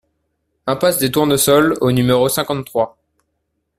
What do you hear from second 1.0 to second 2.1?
TOURNESOLS au